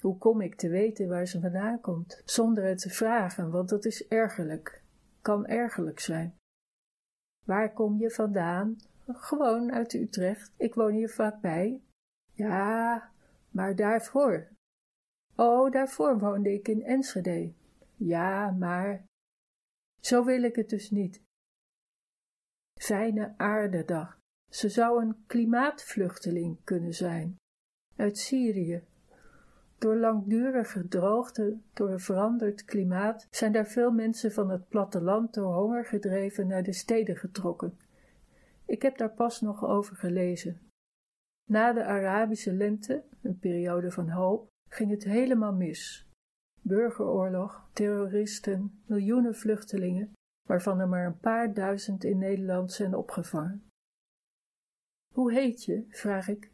Hoe 0.00 0.18
kom 0.18 0.40
ik 0.40 0.54
te 0.54 0.68
weten 0.68 1.08
waar 1.08 1.26
ze 1.26 1.40
vandaan 1.40 1.80
komt, 1.80 2.22
zonder 2.24 2.64
het 2.64 2.78
te 2.78 2.90
vragen, 2.90 3.50
want 3.50 3.68
dat 3.68 3.84
is 3.84 4.08
ergerlijk, 4.08 4.82
kan 5.20 5.46
ergerlijk 5.46 6.00
zijn. 6.00 6.36
Waar 7.44 7.72
kom 7.72 7.98
je 7.98 8.10
vandaan? 8.10 8.76
Gewoon 9.06 9.72
uit 9.72 9.92
Utrecht. 9.92 10.52
Ik 10.56 10.74
woon 10.74 10.92
hier 10.92 11.08
vlakbij. 11.08 11.82
Ja, 12.32 13.10
maar 13.50 13.76
daarvoor. 13.76 14.48
Oh, 15.36 15.70
daarvoor 15.70 16.18
woonde 16.18 16.52
ik 16.52 16.68
in 16.68 16.82
Enschede. 16.82 17.52
Ja, 17.96 18.50
maar. 18.50 19.04
Zo 20.00 20.24
wil 20.24 20.42
ik 20.42 20.56
het 20.56 20.68
dus 20.68 20.90
niet. 20.90 21.22
Fijne 22.80 23.34
aardedag. 23.36 24.20
Ze 24.52 24.68
zou 24.68 25.02
een 25.02 25.16
klimaatvluchteling 25.26 26.56
kunnen 26.64 26.94
zijn. 26.94 27.36
Uit 27.96 28.18
Syrië. 28.18 28.82
Door 29.78 29.96
langdurige 29.96 30.88
droogte, 30.88 31.58
door 31.72 31.90
een 31.90 32.00
veranderd 32.00 32.64
klimaat, 32.64 33.26
zijn 33.30 33.52
daar 33.52 33.66
veel 33.66 33.90
mensen 33.90 34.32
van 34.32 34.50
het 34.50 34.68
platteland 34.68 35.34
door 35.34 35.54
honger 35.54 35.84
gedreven 35.84 36.46
naar 36.46 36.62
de 36.62 36.72
steden 36.72 37.16
getrokken. 37.16 37.78
Ik 38.66 38.82
heb 38.82 38.96
daar 38.96 39.12
pas 39.12 39.40
nog 39.40 39.64
over 39.64 39.96
gelezen. 39.96 40.60
Na 41.50 41.72
de 41.72 41.84
Arabische 41.84 42.52
lente, 42.52 43.02
een 43.22 43.38
periode 43.38 43.90
van 43.90 44.08
hoop, 44.08 44.48
ging 44.68 44.90
het 44.90 45.04
helemaal 45.04 45.52
mis. 45.52 46.08
Burgeroorlog, 46.60 47.68
terroristen, 47.72 48.82
miljoenen 48.86 49.34
vluchtelingen, 49.34 50.12
waarvan 50.48 50.80
er 50.80 50.88
maar 50.88 51.06
een 51.06 51.18
paar 51.18 51.54
duizend 51.54 52.04
in 52.04 52.18
Nederland 52.18 52.72
zijn 52.72 52.94
opgevangen. 52.94 53.70
Hoe 55.12 55.32
heet 55.32 55.64
je? 55.64 55.86
vraag 55.88 56.28
ik. 56.28 56.50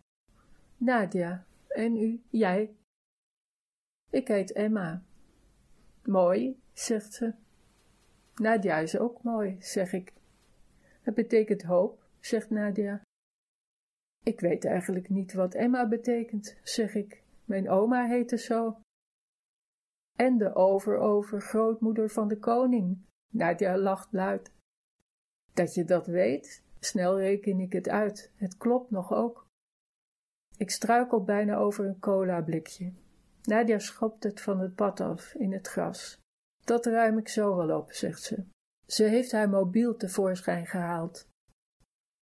Nadia. 0.77 1.47
En 1.69 1.97
u? 1.97 2.23
Jij? 2.31 2.77
Ik 4.11 4.29
heet 4.29 4.53
Emma. 4.53 5.03
Mooi, 6.05 6.61
zegt 6.73 7.13
ze. 7.15 7.35
Nadia 8.35 8.79
is 8.79 8.99
ook 8.99 9.23
mooi, 9.23 9.57
zeg 9.61 9.93
ik. 9.93 10.13
Het 11.01 11.15
betekent 11.15 11.63
hoop, 11.63 12.05
zegt 12.21 12.51
Nadia. 12.51 13.03
Ik 14.25 14.41
weet 14.41 14.65
eigenlijk 14.65 15.09
niet 15.09 15.33
wat 15.33 15.55
Emma 15.55 15.89
betekent, 15.89 16.57
zeg 16.63 16.95
ik. 16.95 17.23
Mijn 17.45 17.71
oma 17.71 18.07
heette 18.07 18.39
zo. 18.39 18.81
En 20.17 20.39
de 20.39 20.55
overovergrootmoeder 20.55 22.11
van 22.11 22.29
de 22.29 22.39
koning. 22.39 22.99
Nadia 23.33 23.79
lacht 23.79 24.13
luid. 24.13 24.53
Dat 25.53 25.75
je 25.75 25.85
dat 25.85 26.07
weet, 26.07 26.63
snel 26.81 27.19
reken 27.19 27.61
ik 27.61 27.73
het 27.73 27.89
uit. 27.89 28.33
Het 28.35 28.57
klopt 28.57 28.91
nog 28.91 29.13
ook. 29.13 29.47
Ik 30.57 30.71
struikel 30.71 31.25
bijna 31.25 31.57
over 31.57 31.85
een 31.87 31.99
cola-blikje. 31.99 32.93
Nadia 33.43 33.79
schopt 33.79 34.23
het 34.23 34.41
van 34.41 34.61
het 34.61 34.75
pad 34.75 35.01
af 35.01 35.35
in 35.35 35.53
het 35.53 35.69
gras. 35.69 36.19
Dat 36.65 36.87
ruim 36.87 37.19
ik 37.19 37.29
zo 37.29 37.57
wel 37.57 37.79
op, 37.79 37.93
zegt 37.93 38.23
ze. 38.23 38.45
Ze 38.87 39.05
heeft 39.05 39.33
haar 39.33 39.49
mobiel 39.49 39.97
tevoorschijn 39.97 40.67
gehaald. 40.67 41.27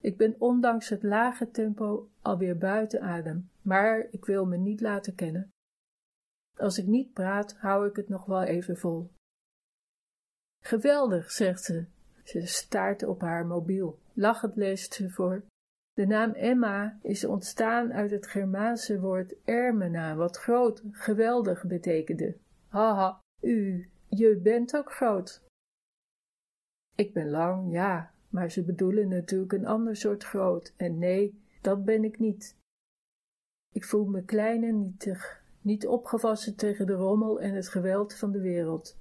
Ik 0.02 0.16
ben 0.16 0.34
ondanks 0.38 0.88
het 0.88 1.02
lage 1.02 1.50
tempo 1.50 2.10
alweer 2.22 2.58
buiten 2.58 3.00
adem, 3.00 3.50
maar 3.62 4.06
ik 4.10 4.25
wil 4.25 4.46
me 4.46 4.56
niet 4.56 4.80
laten 4.80 5.14
kennen. 5.14 5.50
Als 6.56 6.78
ik 6.78 6.86
niet 6.86 7.12
praat, 7.12 7.56
hou 7.56 7.88
ik 7.88 7.96
het 7.96 8.08
nog 8.08 8.25
wel 8.25 8.42
even 8.42 8.76
vol. 8.76 9.10
Geweldig, 10.62 11.30
zegt 11.30 11.62
ze. 11.64 11.86
Ze 12.26 12.47
staart 12.47 13.02
op 13.02 13.21
haar 13.21 13.47
mobiel. 13.47 13.99
Lachend 14.12 14.56
leest 14.56 14.95
ze 14.95 15.11
voor. 15.11 15.45
De 15.92 16.06
naam 16.06 16.33
Emma 16.33 16.99
is 17.02 17.25
ontstaan 17.25 17.92
uit 17.92 18.11
het 18.11 18.26
Germaanse 18.26 19.00
woord 19.00 19.35
ermena, 19.45 20.14
wat 20.14 20.37
groot, 20.37 20.83
geweldig 20.90 21.64
betekende. 21.64 22.37
Haha, 22.68 23.21
u, 23.40 23.88
je 24.09 24.37
bent 24.37 24.76
ook 24.76 24.92
groot. 24.92 25.42
Ik 26.95 27.12
ben 27.12 27.30
lang, 27.30 27.73
ja, 27.73 28.12
maar 28.28 28.50
ze 28.50 28.64
bedoelen 28.64 29.09
natuurlijk 29.09 29.52
een 29.52 29.66
ander 29.66 29.97
soort 29.97 30.25
groot, 30.25 30.75
en 30.76 30.99
nee, 30.99 31.40
dat 31.61 31.85
ben 31.85 32.04
ik 32.04 32.18
niet. 32.18 32.56
Ik 33.73 33.85
voel 33.85 34.04
me 34.04 34.25
klein 34.25 34.64
en 34.64 34.80
nietig, 34.80 35.42
niet 35.61 35.87
opgewassen 35.87 36.56
tegen 36.56 36.87
de 36.87 36.95
rommel 36.95 37.40
en 37.40 37.54
het 37.54 37.68
geweld 37.68 38.14
van 38.14 38.33
de 38.33 38.40
wereld. 38.40 38.97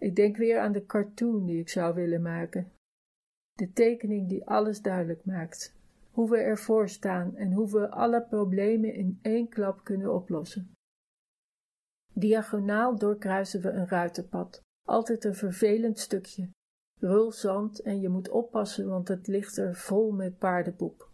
Ik 0.00 0.16
denk 0.16 0.36
weer 0.36 0.58
aan 0.58 0.72
de 0.72 0.86
cartoon 0.86 1.46
die 1.46 1.60
ik 1.60 1.68
zou 1.68 1.94
willen 1.94 2.22
maken. 2.22 2.72
De 3.52 3.72
tekening 3.72 4.28
die 4.28 4.46
alles 4.46 4.80
duidelijk 4.80 5.24
maakt, 5.24 5.74
hoe 6.10 6.30
we 6.30 6.36
ervoor 6.36 6.88
staan 6.88 7.36
en 7.36 7.52
hoe 7.52 7.70
we 7.70 7.90
alle 7.90 8.22
problemen 8.22 8.94
in 8.94 9.18
één 9.22 9.48
klap 9.48 9.84
kunnen 9.84 10.14
oplossen. 10.14 10.70
Diagonaal 12.12 12.98
doorkruisen 12.98 13.60
we 13.62 13.70
een 13.70 13.88
ruitenpad, 13.88 14.60
altijd 14.86 15.24
een 15.24 15.34
vervelend 15.34 15.98
stukje, 15.98 16.50
rulzand 17.00 17.80
en 17.80 18.00
je 18.00 18.08
moet 18.08 18.28
oppassen, 18.28 18.88
want 18.88 19.08
het 19.08 19.26
ligt 19.26 19.56
er 19.56 19.74
vol 19.74 20.10
met 20.10 20.38
paardenpoep. 20.38 21.10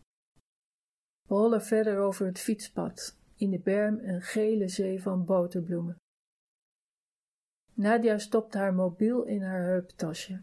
We 1.28 1.34
rollen 1.34 1.62
verder 1.62 1.98
over 1.98 2.26
het 2.26 2.38
fietspad, 2.38 3.18
in 3.36 3.50
de 3.50 3.58
berm 3.58 3.98
een 3.98 4.22
gele 4.22 4.68
zee 4.68 5.02
van 5.02 5.24
boterbloemen. 5.24 5.96
Nadia 7.74 8.18
stopt 8.18 8.54
haar 8.54 8.74
mobiel 8.74 9.24
in 9.24 9.42
haar 9.42 9.62
heuptasje. 9.62 10.42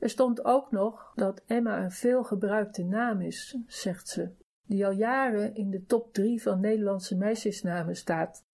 Er 0.00 0.10
stond 0.10 0.44
ook 0.44 0.70
nog 0.70 1.12
dat 1.14 1.42
Emma 1.46 1.84
een 1.84 1.90
veelgebruikte 1.90 2.84
naam 2.84 3.20
is, 3.20 3.58
zegt 3.66 4.08
ze, 4.08 4.30
die 4.66 4.86
al 4.86 4.92
jaren 4.92 5.54
in 5.54 5.70
de 5.70 5.84
top 5.84 6.12
drie 6.12 6.42
van 6.42 6.60
Nederlandse 6.60 7.16
meisjesnamen 7.16 7.96
staat. 7.96 8.44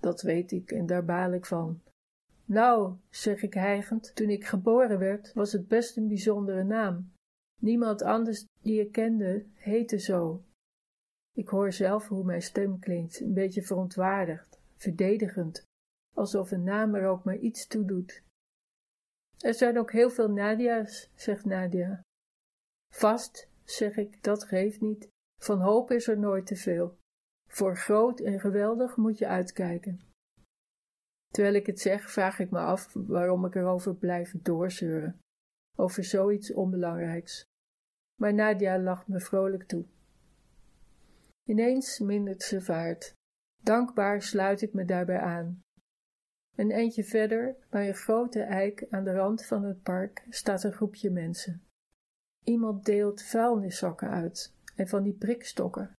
Dat 0.00 0.22
weet 0.22 0.52
ik 0.52 0.70
en 0.70 0.86
daar 0.86 1.04
baal 1.04 1.32
ik 1.32 1.46
van. 1.46 1.82
Nou, 2.44 2.96
zeg 3.10 3.42
ik 3.42 3.54
hijgend, 3.54 4.14
toen 4.14 4.28
ik 4.28 4.44
geboren 4.44 4.98
werd, 4.98 5.32
was 5.32 5.52
het 5.52 5.68
best 5.68 5.96
een 5.96 6.08
bijzondere 6.08 6.64
naam. 6.64 7.12
Niemand 7.60 8.02
anders 8.02 8.44
die 8.62 8.80
ik 8.80 8.92
kende 8.92 9.46
heette 9.54 9.98
zo. 9.98 10.44
Ik 11.34 11.48
hoor 11.48 11.72
zelf 11.72 12.08
hoe 12.08 12.24
mijn 12.24 12.42
stem 12.42 12.78
klinkt, 12.78 13.20
een 13.20 13.32
beetje 13.32 13.62
verontwaardigd, 13.62 14.60
verdedigend, 14.76 15.62
alsof 16.14 16.50
een 16.50 16.62
naam 16.62 16.94
er 16.94 17.06
ook 17.06 17.24
maar 17.24 17.36
iets 17.36 17.66
toe 17.66 17.84
doet. 17.84 18.22
Er 19.38 19.54
zijn 19.54 19.78
ook 19.78 19.92
heel 19.92 20.10
veel 20.10 20.28
Nadia's, 20.28 21.10
zegt 21.14 21.44
Nadia. 21.44 22.00
Vast, 22.92 23.48
zeg 23.64 23.96
ik, 23.96 24.22
dat 24.22 24.44
geeft 24.44 24.80
niet. 24.80 25.08
Van 25.40 25.60
hoop 25.60 25.90
is 25.90 26.08
er 26.08 26.18
nooit 26.18 26.46
te 26.46 26.56
veel. 26.56 26.98
Voor 27.48 27.76
groot 27.76 28.20
en 28.20 28.40
geweldig 28.40 28.96
moet 28.96 29.18
je 29.18 29.26
uitkijken. 29.26 30.00
Terwijl 31.32 31.54
ik 31.54 31.66
het 31.66 31.80
zeg, 31.80 32.10
vraag 32.10 32.38
ik 32.38 32.50
me 32.50 32.58
af 32.58 32.92
waarom 32.92 33.44
ik 33.44 33.54
erover 33.54 33.94
blijf 33.94 34.34
doorzeuren. 34.42 35.18
Over 35.78 36.04
zoiets 36.04 36.52
onbelangrijks. 36.52 37.44
Maar 38.20 38.34
Nadia 38.34 38.78
lacht 38.78 39.08
me 39.08 39.20
vrolijk 39.20 39.62
toe. 39.62 39.84
Ineens 41.48 41.98
mindert 41.98 42.42
ze 42.42 42.60
vaart. 42.60 43.14
Dankbaar 43.62 44.22
sluit 44.22 44.62
ik 44.62 44.72
me 44.72 44.84
daarbij 44.84 45.20
aan. 45.20 45.60
Een 46.56 46.70
eindje 46.70 47.04
verder, 47.04 47.56
bij 47.70 47.88
een 47.88 47.94
grote 47.94 48.42
eik 48.42 48.86
aan 48.90 49.04
de 49.04 49.12
rand 49.12 49.44
van 49.44 49.64
het 49.64 49.82
park, 49.82 50.26
staat 50.28 50.64
een 50.64 50.72
groepje 50.72 51.10
mensen. 51.10 51.62
Iemand 52.44 52.84
deelt 52.84 53.22
vuilniszakken 53.22 54.10
uit 54.10 54.54
en 54.76 54.88
van 54.88 55.02
die 55.02 55.12
prikstokken. 55.12 55.92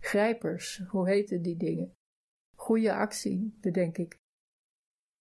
Grijpers, 0.00 0.82
hoe 0.88 1.08
heten 1.08 1.42
die 1.42 1.56
dingen? 1.56 1.92
Goeie 2.56 2.92
actie, 2.92 3.58
bedenk 3.60 3.98
ik. 3.98 4.16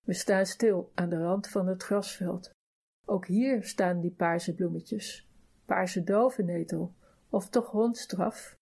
We 0.06 0.14
staan 0.14 0.46
stil 0.46 0.92
aan 0.96 1.10
de 1.10 1.18
rand 1.18 1.48
van 1.48 1.68
het 1.68 1.84
grasveld. 1.84 2.50
Ook 3.06 3.26
hier 3.26 3.64
staan 3.64 4.00
die 4.00 4.12
paarse 4.12 4.56
bloemetjes. 4.56 5.30
Paarse 5.66 6.04
dovennetel, 6.04 6.96
of 7.30 7.50
toch 7.50 7.72
hondstraf? 7.72 8.56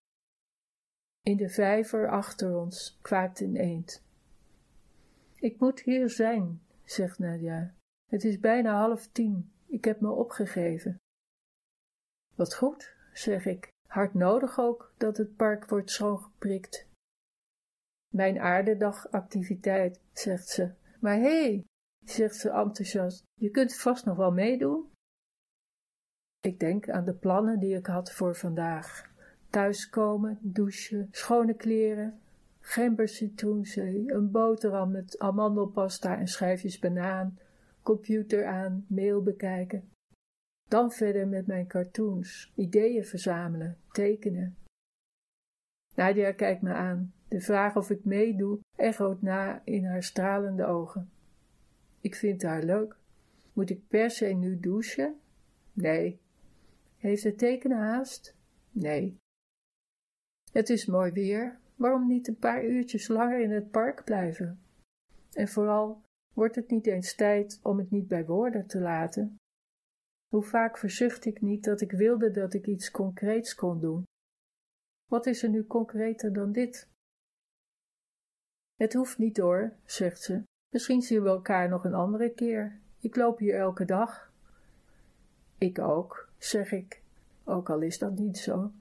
In 1.22 1.38
de 1.38 1.50
vijver 1.50 2.10
achter 2.10 2.58
ons 2.58 3.00
kwaakt 3.02 3.40
een 3.40 3.56
eend. 3.56 4.05
Ik 5.46 5.60
moet 5.60 5.80
hier 5.80 6.10
zijn, 6.10 6.62
zegt 6.84 7.20
Nadia. 7.20 7.74
Het 8.12 8.24
is 8.24 8.40
bijna 8.40 8.80
half 8.80 9.08
tien. 9.08 9.52
Ik 9.66 9.86
heb 9.86 10.02
me 10.02 10.10
opgegeven. 10.10 10.98
Wat 12.36 12.56
goed, 12.56 12.96
zeg 13.14 13.46
ik. 13.46 13.68
Hard 13.88 14.14
nodig 14.14 14.60
ook 14.60 14.94
dat 14.98 15.18
het 15.18 15.36
park 15.36 15.70
wordt 15.70 15.92
schoongeprikt. 15.92 16.88
Mijn 18.14 18.40
aardedagactiviteit, 18.40 20.00
zegt 20.12 20.48
ze. 20.48 20.74
Maar 21.00 21.16
hé, 21.16 21.42
hey, 21.42 21.66
zegt 22.06 22.36
ze 22.36 22.50
enthousiast, 22.50 23.24
je 23.34 23.50
kunt 23.50 23.76
vast 23.76 24.06
nog 24.06 24.18
wel 24.18 24.32
meedoen. 24.32 24.92
Ik 26.40 26.60
denk 26.60 26.90
aan 26.90 27.06
de 27.06 27.16
plannen 27.16 27.60
die 27.60 27.76
ik 27.76 27.86
had 27.86 28.12
voor 28.12 28.36
vandaag. 28.36 29.14
Thuiskomen, 29.50 30.40
douchen, 30.42 31.08
schone 31.12 31.54
kleren, 31.54 32.22
gembercitroenzee, 32.66 34.12
een 34.12 34.32
boterham 34.32 34.92
met 34.92 35.20
amandelpasta 35.20 36.18
en 36.18 36.28
schijfjes 36.28 36.80
banaan, 36.80 37.40
computer 37.82 38.46
aan, 38.46 38.86
mail 38.88 39.24
bekijken. 39.24 39.90
Dan 40.70 40.92
verder 40.92 41.28
met 41.28 41.48
mijn 41.48 41.68
cartoons, 41.68 42.52
ideeën 42.56 43.06
verzamelen, 43.06 43.78
tekenen. 43.92 44.58
Nadia 45.96 46.32
kijkt 46.32 46.62
me 46.62 46.74
aan. 46.74 47.14
De 47.28 47.42
vraag 47.42 47.76
of 47.76 47.90
ik 47.90 48.06
meedoe 48.06 48.60
echoot 48.76 49.22
na 49.22 49.62
in 49.64 49.86
haar 49.86 50.04
stralende 50.04 50.66
ogen. 50.66 51.10
Ik 52.02 52.16
vind 52.16 52.44
haar 52.44 52.64
leuk. 52.64 52.96
Moet 53.54 53.70
ik 53.70 53.88
per 53.88 54.12
se 54.12 54.26
nu 54.26 54.60
douchen? 54.60 55.20
Nee. 55.74 56.20
Heeft 56.98 57.24
het 57.24 57.38
tekenen 57.38 57.78
haast? 57.78 58.36
Nee. 58.72 59.18
Het 60.52 60.70
is 60.70 60.86
mooi 60.86 61.12
weer. 61.12 61.60
Waarom 61.76 62.08
niet 62.08 62.28
een 62.28 62.38
paar 62.38 62.66
uurtjes 62.66 63.08
langer 63.08 63.40
in 63.40 63.52
het 63.52 63.72
park 63.72 64.04
blijven? 64.04 64.60
En 65.34 65.48
vooral, 65.48 66.02
wordt 66.34 66.56
het 66.56 66.70
niet 66.70 66.88
eens 66.88 67.16
tijd 67.16 67.60
om 67.64 67.78
het 67.78 67.92
niet 67.92 68.08
bij 68.08 68.26
woorden 68.26 68.68
te 68.68 68.80
laten? 68.80 69.38
Hoe 70.28 70.44
vaak 70.44 70.78
verzucht 70.78 71.26
ik 71.26 71.42
niet 71.42 71.64
dat 71.64 71.82
ik 71.82 71.92
wilde 71.92 72.32
dat 72.32 72.54
ik 72.54 72.68
iets 72.68 72.92
concreets 72.92 73.56
kon 73.56 73.80
doen? 73.80 74.04
Wat 75.06 75.26
is 75.26 75.44
er 75.44 75.50
nu 75.50 75.66
concreter 75.66 76.34
dan 76.34 76.52
dit? 76.52 76.88
Het 78.76 78.94
hoeft 78.94 79.18
niet 79.18 79.38
hoor, 79.38 79.74
zegt 79.86 80.22
ze. 80.22 80.44
Misschien 80.74 81.02
zien 81.02 81.24
we 81.24 81.30
elkaar 81.30 81.70
nog 81.70 81.84
een 81.84 81.94
andere 81.94 82.34
keer. 82.34 82.80
Ik 83.00 83.16
loop 83.16 83.38
hier 83.38 83.56
elke 83.56 83.86
dag. 83.86 84.34
Ik 85.58 85.80
ook, 85.80 86.30
zeg 86.38 86.72
ik, 86.72 87.02
ook 87.44 87.70
al 87.70 87.82
is 87.82 87.98
dat 87.98 88.18
niet 88.18 88.38
zo. 88.38 88.72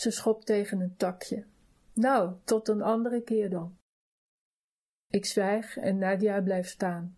Ze 0.00 0.10
schopt 0.10 0.46
tegen 0.46 0.80
een 0.80 0.96
takje. 0.96 1.44
Nou, 1.92 2.34
tot 2.44 2.68
een 2.68 2.82
andere 2.82 3.22
keer 3.22 3.50
dan. 3.50 3.76
Ik 5.10 5.26
zwijg 5.26 5.76
en 5.76 5.98
Nadia 5.98 6.40
blijft 6.42 6.70
staan. 6.70 7.16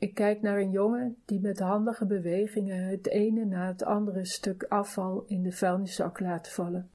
Ik 0.00 0.14
kijk 0.14 0.40
naar 0.40 0.58
een 0.58 0.70
jongen 0.70 1.22
die 1.24 1.40
met 1.40 1.58
handige 1.58 2.06
bewegingen 2.06 2.84
het 2.84 3.06
ene 3.06 3.44
na 3.44 3.66
het 3.66 3.82
andere 3.82 4.24
stuk 4.24 4.62
afval 4.62 5.24
in 5.26 5.42
de 5.42 5.52
vuilniszak 5.52 6.20
laat 6.20 6.48
vallen. 6.48 6.90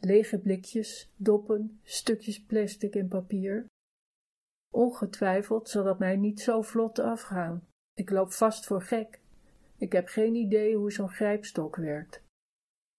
Lege 0.00 0.38
blikjes, 0.38 1.12
doppen, 1.16 1.80
stukjes 1.82 2.44
plastic 2.44 2.94
en 2.94 3.08
papier. 3.08 3.66
Ongetwijfeld 4.74 5.68
zal 5.68 5.84
dat 5.84 5.98
mij 5.98 6.16
niet 6.16 6.40
zo 6.40 6.62
vlot 6.62 6.98
afgaan. 6.98 7.66
Ik 7.94 8.10
loop 8.10 8.32
vast 8.32 8.66
voor 8.66 8.82
gek. 8.82 9.20
Ik 9.76 9.92
heb 9.92 10.08
geen 10.08 10.34
idee 10.34 10.76
hoe 10.76 10.92
zo'n 10.92 11.10
grijpstok 11.10 11.76
werkt. 11.76 12.24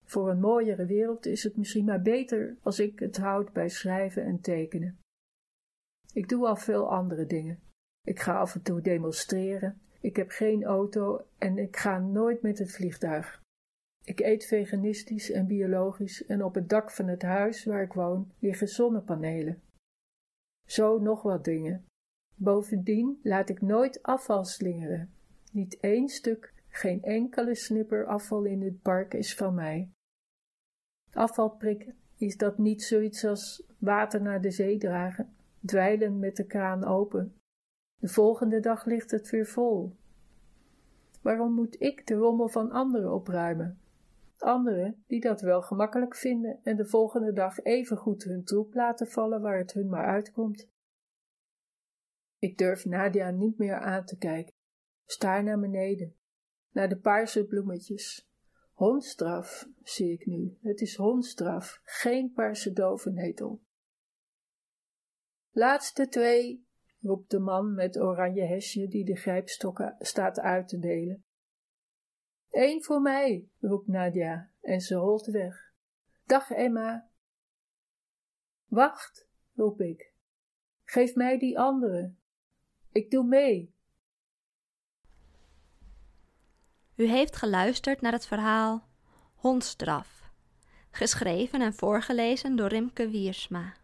Voor 0.08 0.30
een 0.30 0.40
mooiere 0.40 0.86
wereld 0.86 1.26
is 1.26 1.42
het 1.42 1.56
misschien 1.56 1.84
maar 1.84 2.02
beter 2.02 2.56
als 2.62 2.78
ik 2.78 2.98
het 2.98 3.16
houd 3.16 3.52
bij 3.52 3.68
schrijven 3.68 4.24
en 4.24 4.40
tekenen. 4.40 4.98
Ik 6.12 6.28
doe 6.28 6.46
al 6.46 6.56
veel 6.56 6.90
andere 6.90 7.26
dingen. 7.26 7.60
Ik 8.06 8.20
ga 8.20 8.38
af 8.38 8.54
en 8.54 8.62
toe 8.62 8.80
demonstreren. 8.80 9.80
Ik 10.00 10.16
heb 10.16 10.30
geen 10.30 10.64
auto 10.64 11.24
en 11.38 11.58
ik 11.58 11.76
ga 11.76 11.98
nooit 11.98 12.42
met 12.42 12.58
het 12.58 12.72
vliegtuig. 12.72 13.42
Ik 14.04 14.20
eet 14.20 14.46
veganistisch 14.46 15.30
en 15.30 15.46
biologisch 15.46 16.26
en 16.26 16.44
op 16.44 16.54
het 16.54 16.68
dak 16.68 16.90
van 16.90 17.06
het 17.08 17.22
huis 17.22 17.64
waar 17.64 17.82
ik 17.82 17.92
woon 17.92 18.32
liggen 18.38 18.68
zonnepanelen. 18.68 19.62
Zo 20.66 20.98
nog 20.98 21.22
wat 21.22 21.44
dingen. 21.44 21.84
Bovendien 22.34 23.20
laat 23.22 23.48
ik 23.48 23.60
nooit 23.60 24.02
afval 24.02 24.44
slingeren. 24.44 25.10
Niet 25.52 25.80
één 25.80 26.08
stuk, 26.08 26.54
geen 26.68 27.02
enkele 27.02 27.54
snipper 27.54 28.06
afval 28.06 28.44
in 28.44 28.62
het 28.62 28.82
park 28.82 29.14
is 29.14 29.34
van 29.34 29.54
mij. 29.54 29.90
Afval 31.12 31.50
prikken, 31.50 31.94
is 32.16 32.36
dat 32.36 32.58
niet 32.58 32.82
zoiets 32.82 33.24
als 33.24 33.66
water 33.78 34.22
naar 34.22 34.40
de 34.40 34.50
zee 34.50 34.78
dragen, 34.78 35.34
dweilen 35.60 36.18
met 36.18 36.36
de 36.36 36.46
kraan 36.46 36.84
open 36.84 37.32
de 37.98 38.08
volgende 38.08 38.60
dag 38.60 38.84
ligt 38.84 39.10
het 39.10 39.30
weer 39.30 39.46
vol. 39.46 39.96
Waarom 41.22 41.52
moet 41.52 41.80
ik 41.80 42.06
de 42.06 42.14
rommel 42.14 42.48
van 42.48 42.70
anderen 42.70 43.12
opruimen? 43.12 43.80
Anderen 44.38 45.04
die 45.06 45.20
dat 45.20 45.40
wel 45.40 45.62
gemakkelijk 45.62 46.16
vinden 46.16 46.60
en 46.62 46.76
de 46.76 46.86
volgende 46.86 47.32
dag 47.32 47.58
even 47.58 47.96
goed 47.96 48.22
hun 48.22 48.44
troep 48.44 48.74
laten 48.74 49.06
vallen 49.06 49.40
waar 49.40 49.58
het 49.58 49.72
hun 49.72 49.88
maar 49.88 50.06
uitkomt. 50.06 50.68
Ik 52.38 52.58
durf 52.58 52.84
Nadia 52.84 53.30
niet 53.30 53.58
meer 53.58 53.78
aan 53.78 54.04
te 54.04 54.18
kijken. 54.18 54.54
Staar 55.06 55.42
naar 55.42 55.60
beneden, 55.60 56.14
naar 56.72 56.88
de 56.88 56.98
paarse 56.98 57.46
bloemetjes. 57.46 58.27
Hondstraf, 58.78 59.68
zie 59.82 60.12
ik 60.12 60.26
nu. 60.26 60.58
Het 60.62 60.80
is 60.80 60.96
hondstraf, 60.96 61.80
geen 61.82 62.32
paarse 62.32 62.72
dovennetel. 62.72 63.60
Laatste 65.50 66.08
twee, 66.08 66.66
roept 67.00 67.30
de 67.30 67.38
man 67.38 67.74
met 67.74 68.00
oranje 68.00 68.42
hesje 68.42 68.88
die 68.88 69.04
de 69.04 69.16
grijpstokken 69.16 69.96
staat 69.98 70.40
uit 70.40 70.68
te 70.68 70.78
delen. 70.78 71.24
Eén 72.50 72.84
voor 72.84 73.00
mij, 73.00 73.48
roept 73.60 73.86
Nadia 73.86 74.50
en 74.60 74.80
ze 74.80 74.94
rolt 74.94 75.26
weg. 75.26 75.72
Dag 76.24 76.50
Emma. 76.50 77.10
Wacht, 78.66 79.28
roep 79.54 79.80
ik. 79.80 80.12
Geef 80.84 81.14
mij 81.14 81.38
die 81.38 81.58
andere. 81.58 82.14
Ik 82.92 83.10
doe 83.10 83.24
mee. 83.24 83.74
U 86.98 87.06
heeft 87.06 87.36
geluisterd 87.36 88.00
naar 88.00 88.12
het 88.12 88.26
verhaal 88.26 88.82
Hondstraf, 89.34 90.08
geschreven 90.90 91.60
en 91.60 91.74
voorgelezen 91.74 92.56
door 92.56 92.68
Rimke 92.68 93.08
Wiersma. 93.08 93.74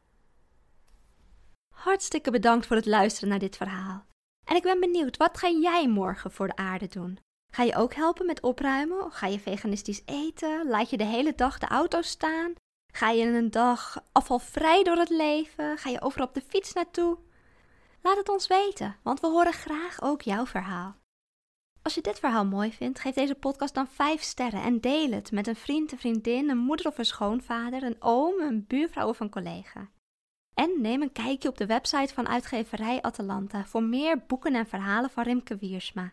Hartstikke 1.74 2.30
bedankt 2.30 2.66
voor 2.66 2.76
het 2.76 2.86
luisteren 2.86 3.28
naar 3.28 3.38
dit 3.38 3.56
verhaal. 3.56 4.06
En 4.44 4.56
ik 4.56 4.62
ben 4.62 4.80
benieuwd, 4.80 5.16
wat 5.16 5.38
ga 5.38 5.48
jij 5.48 5.88
morgen 5.88 6.30
voor 6.32 6.46
de 6.46 6.56
aarde 6.56 6.88
doen? 6.88 7.18
Ga 7.52 7.62
je 7.62 7.76
ook 7.76 7.94
helpen 7.94 8.26
met 8.26 8.40
opruimen? 8.40 9.12
Ga 9.12 9.26
je 9.26 9.40
veganistisch 9.40 10.02
eten? 10.04 10.68
Laat 10.68 10.90
je 10.90 10.96
de 10.96 11.04
hele 11.04 11.34
dag 11.34 11.58
de 11.58 11.66
auto 11.66 12.02
staan? 12.02 12.52
Ga 12.92 13.10
je 13.10 13.26
een 13.26 13.50
dag 13.50 14.04
afvalvrij 14.12 14.82
door 14.82 14.96
het 14.96 15.10
leven? 15.10 15.78
Ga 15.78 15.90
je 15.90 16.02
overal 16.02 16.26
op 16.26 16.34
de 16.34 16.44
fiets 16.48 16.72
naartoe? 16.72 17.18
Laat 18.00 18.16
het 18.16 18.28
ons 18.28 18.46
weten, 18.46 18.96
want 19.02 19.20
we 19.20 19.26
horen 19.26 19.52
graag 19.52 20.02
ook 20.02 20.22
jouw 20.22 20.46
verhaal. 20.46 21.02
Als 21.84 21.94
je 21.94 22.00
dit 22.00 22.18
verhaal 22.18 22.46
mooi 22.46 22.72
vindt, 22.72 22.98
geef 22.98 23.14
deze 23.14 23.34
podcast 23.34 23.74
dan 23.74 23.88
5 23.88 24.22
sterren 24.22 24.62
en 24.62 24.80
deel 24.80 25.10
het 25.10 25.32
met 25.32 25.46
een 25.46 25.56
vriend, 25.56 25.92
een 25.92 25.98
vriendin, 25.98 26.48
een 26.48 26.58
moeder 26.58 26.86
of 26.86 26.98
een 26.98 27.04
schoonvader, 27.04 27.82
een 27.82 28.02
oom, 28.02 28.40
een 28.40 28.66
buurvrouw 28.66 29.08
of 29.08 29.20
een 29.20 29.30
collega. 29.30 29.90
En 30.54 30.80
neem 30.80 31.02
een 31.02 31.12
kijkje 31.12 31.48
op 31.48 31.56
de 31.56 31.66
website 31.66 32.14
van 32.14 32.28
uitgeverij 32.28 33.02
Atalanta 33.02 33.64
voor 33.64 33.82
meer 33.82 34.24
boeken 34.26 34.54
en 34.54 34.66
verhalen 34.66 35.10
van 35.10 35.24
Rimke 35.24 35.56
Wiersma. 35.56 36.12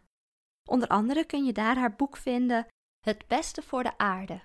Onder 0.70 0.88
andere 0.88 1.26
kun 1.26 1.46
je 1.46 1.54
daar 1.54 1.78
haar 1.78 1.96
boek 1.96 2.18
vinden 2.18 2.68
Het 3.06 3.28
Beste 3.28 3.62
voor 3.62 3.84
de 3.84 3.98
Aarde. 3.98 4.42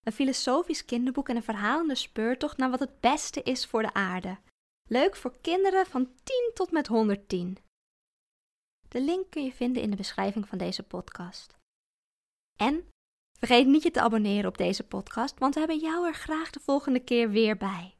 Een 0.00 0.12
filosofisch 0.12 0.84
kinderboek 0.84 1.28
en 1.28 1.36
een 1.36 1.42
verhalende 1.42 1.94
speurtocht 1.94 2.56
naar 2.56 2.70
wat 2.70 2.80
het 2.80 3.00
beste 3.00 3.42
is 3.42 3.66
voor 3.66 3.82
de 3.82 3.94
aarde. 3.94 4.38
Leuk 4.88 5.16
voor 5.16 5.36
kinderen 5.40 5.86
van 5.86 6.10
10 6.22 6.50
tot 6.54 6.70
met 6.70 6.86
110. 6.86 7.58
De 8.96 9.02
link 9.02 9.30
kun 9.30 9.44
je 9.44 9.52
vinden 9.52 9.82
in 9.82 9.90
de 9.90 9.96
beschrijving 9.96 10.48
van 10.48 10.58
deze 10.58 10.82
podcast. 10.82 11.56
En 12.56 12.88
vergeet 13.38 13.66
niet 13.66 13.82
je 13.82 13.90
te 13.90 14.00
abonneren 14.00 14.48
op 14.48 14.58
deze 14.58 14.82
podcast, 14.82 15.38
want 15.38 15.54
we 15.54 15.60
hebben 15.60 15.78
jou 15.78 16.06
er 16.06 16.14
graag 16.14 16.50
de 16.50 16.60
volgende 16.60 17.00
keer 17.00 17.30
weer 17.30 17.56
bij. 17.56 17.94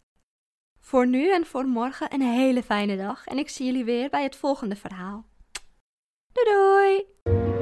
Voor 0.80 1.06
nu 1.06 1.32
en 1.32 1.46
voor 1.46 1.66
morgen 1.66 2.14
een 2.14 2.22
hele 2.22 2.62
fijne 2.62 2.96
dag 2.96 3.26
en 3.26 3.38
ik 3.38 3.48
zie 3.48 3.66
jullie 3.66 3.84
weer 3.84 4.10
bij 4.10 4.22
het 4.22 4.36
volgende 4.36 4.76
verhaal. 4.76 5.26
Doei 6.32 6.46
doei! 6.46 7.55